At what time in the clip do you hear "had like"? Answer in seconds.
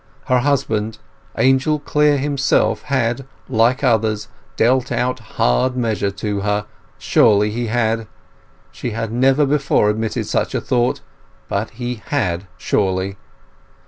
2.85-3.83